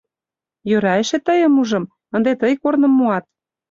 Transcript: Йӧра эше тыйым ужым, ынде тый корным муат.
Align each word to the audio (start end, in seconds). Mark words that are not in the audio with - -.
Йӧра 0.69 0.93
эше 1.01 1.17
тыйым 1.27 1.53
ужым, 1.61 1.83
ынде 2.15 2.31
тый 2.41 2.53
корным 2.61 2.93
муат. 2.99 3.25